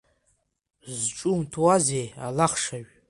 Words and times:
Зҿумҭуазеи, 0.99 2.07
алахшажә? 2.25 2.91